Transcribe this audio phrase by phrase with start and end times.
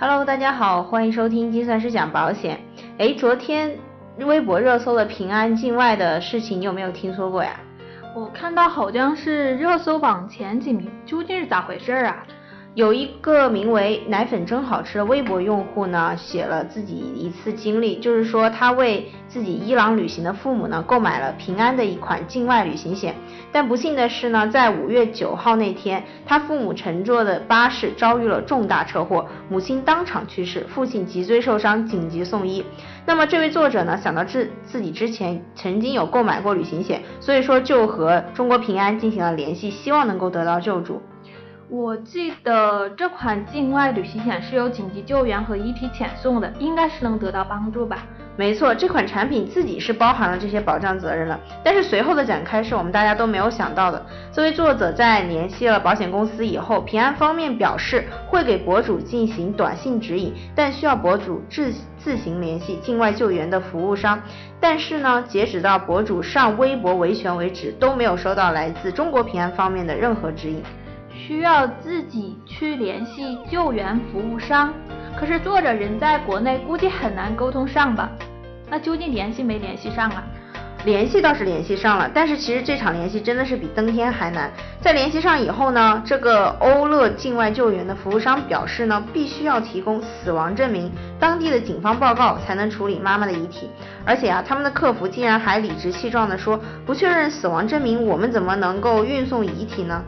[0.00, 2.58] Hello，大家好，欢迎收听计算师讲保险。
[2.96, 3.76] 哎，昨天
[4.20, 7.60] 微博热搜的平安境外的事情，你有没有听说过呀？
[8.16, 12.24] 我看到好像是热搜榜前几名，究竟是咋回事啊？
[12.76, 23.16] 有一个名为“奶粉真好吃”的微博用户呢，写了自己一次经历，就是说他为自己伊朗旅行的父母呢购买了平安的一款境外旅行险，
[23.50, 32.64] 但不幸的是呢，在五月九号那天，他父母乘坐的巴士遭遇了重大车祸，母亲当场去世，父亲脊椎受伤，紧急送医。
[33.04, 41.02] 那么这位作者呢，想到自自己之前曾经有购买过旅行险，所以说就和中国平安进行了联系，希望能够得到救助。
[41.70, 47.98] 我记得这款境外旅行险是有紧急救援和遗体遣送的，应该是能得到帮助吧？
[48.36, 51.38] 没错，这款产品自己是包含了这些保障责任了。
[51.62, 54.04] 但是随后的展开是我们大家都没有想到的。
[54.32, 64.20] 作为作者在联系了保险公司以后，平安方面表示会给博主进行短信指引，但需要博主自自行联系境外救援的服务商。
[64.58, 70.60] 但是呢，截止到博主上微博维权为止，都没有收到来自中国平安方面的任何指引。
[71.26, 74.72] 需要自己去联系救援服务商，
[75.18, 78.10] 可是作者人在国内，估计很难沟通上吧？
[78.70, 80.24] 那究竟联系没联系上啊？
[80.86, 84.50] 联系倒是联系上了，但是其实这场联系真的是比登天还难。
[84.80, 93.68] 在联系上以后呢，这个欧乐境外救援的服务商表示呢，必须要提供死亡证明、当地的警方报告才能处理妈妈的遗体。
[94.06, 100.02] 而且啊，他们的客服竟然还理直气壮地说，不确认死亡证明，我们怎么能够运送遗体呢？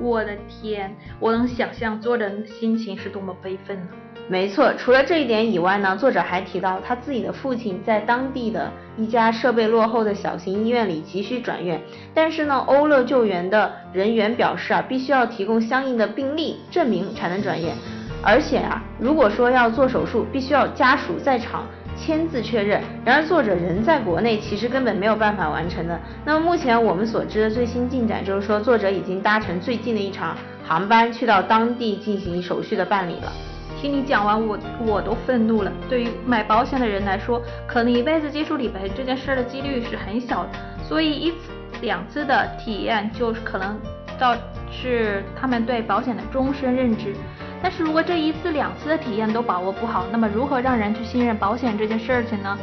[0.00, 3.88] 我的天，我能想象作者的心情是多么悲愤呢。
[4.28, 11.80] 没错，除了这一点以外呢，作者还提到他自己的父亲在当地的一家设备落后的小型医院里急需转院，
[12.12, 17.72] 但是呢，欧乐救援的人员表示啊，必须要提供相应的病历证明才能转院，
[18.20, 21.64] 而且啊，如果说要做手术，必须要家属在场。
[21.96, 25.98] 签字确认，然而作者人在国内，其实根本没有办法完成的。
[26.24, 33.32] 那么目前我们所知的最新进展就是说，作者已经搭乘最近的一场航班去到当地进行手续的办理了。
[33.80, 35.72] 听你讲完，我我都愤怒了。
[35.88, 40.50] 对于买保险的人来说，可能一辈子接触理赔这件事的几率是很小的，
[40.82, 41.36] 所以一次
[41.82, 43.78] 两次的体验就是可能
[44.18, 44.34] 导
[44.70, 47.14] 致他们对保险的终身认知。
[47.62, 52.58] 但是如果这一次两次的体验都把握不好，那么如何让人去信任保险这件事情呢？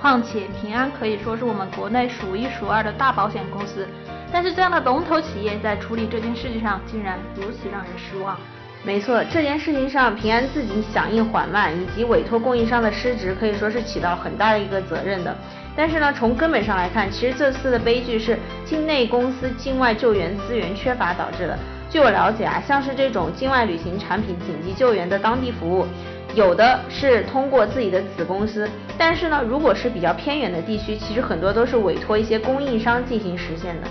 [0.00, 3.86] 况且平安可以说是我们国内数一数二的大保险公司，
[4.32, 8.36] 但是这样的龙头企业在处理这件事情上竟然如此让人失望。
[8.84, 15.32] 没错，这件事情上平安自己响应缓慢，以及委托供应商的失职，可以说是起到很大的一个责任的。
[15.76, 21.56] 但是呢，从根本上来看，其实这次的悲剧是境内公司境外救援资源缺乏导致的。
[21.88, 25.86] 据我了解啊，像是这种境外旅行产品紧急救援的当地服务，
[26.34, 28.68] 有的是通过自己的子公司，
[28.98, 33.86] 但是呢，如果是比较偏远的地区，其实很多都是委托一些供应商进行实现的。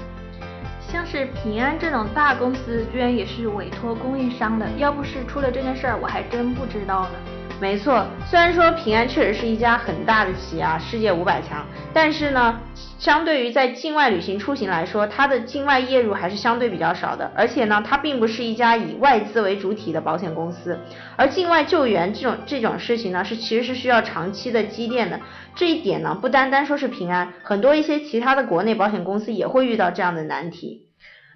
[0.92, 7.41] 像是平安这种大公司，居然也是委托供应商的，要不是出了这件事儿，我还真不知道呢。
[7.62, 11.64] 没错，虽然说平安确实是一家很大的企业啊，世界五百强，
[11.94, 12.60] 但是呢，
[12.98, 17.32] 相对于在境外旅行出行来说，它的境外业务还是相对比较少的。
[17.36, 20.80] 而且呢，它并不是一家以外资为主体的保险公司。
[21.16, 25.20] 而境外救援这种这种事情呢，是其实是需要长期的积淀的。
[25.54, 30.88] 这一点呢，不单单说是平安，很多一些其他的国内保险公司也会遇到这样的难题。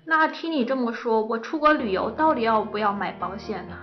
[0.08, 3.76] 那听你这么说，我出国旅游到底要不要买保险呢？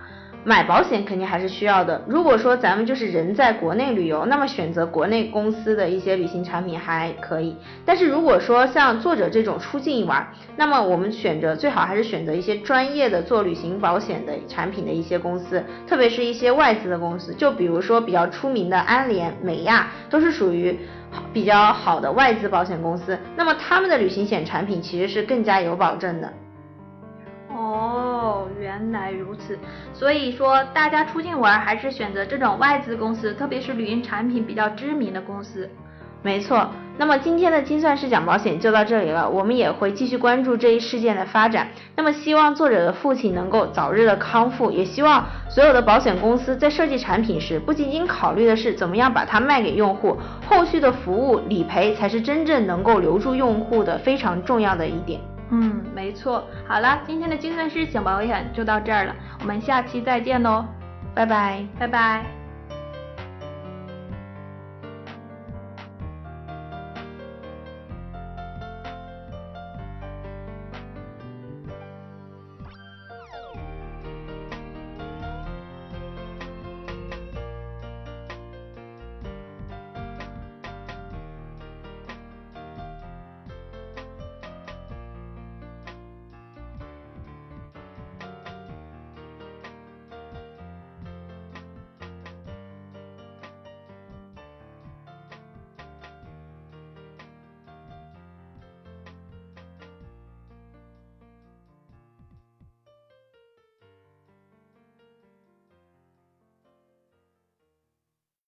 [0.45, 2.01] 买保险肯定还是需要的。
[2.05, 7.55] 如果说咱们就是人在国内旅游，那么选择国内公司的一些旅行产品还可以。
[7.85, 10.27] 但是如果说像作者这种出境玩，
[10.57, 20.77] 那么我们选择最好还是选择一些专业的做旅行保险的产品的一些公司，特别是一些外资的公司，就比如说比较出名的安联、美亚，都是属于
[21.31, 23.17] 比较好的外资保险公司。
[23.37, 26.33] 那么他们的旅行险产品其实是更加有保证的。
[27.63, 29.57] 哦，原来如此。
[29.93, 35.69] 所以说，大家出境玩还是选择这种外资公司，特别是旅行产品比较知名的公司。
[36.21, 36.69] 没错。
[36.95, 41.67] 那么今天的精算师讲保险就到这里了，我们也会继续关注这一事件的发展。
[41.95, 50.15] 那么希望作者的父亲能够早日的康复，也希望所有的保险公司在设计产品时，不仅仅考虑的是怎么样把它卖给用户，
[50.47, 55.19] 后续的服务理赔才是真正能够留住用户的非常重要的一点。
[55.53, 56.47] 嗯，没错。
[56.67, 60.65] 好了，今天的精算师请保险就到这儿了，我们下期再见喽，
[61.13, 62.42] 拜拜，拜拜。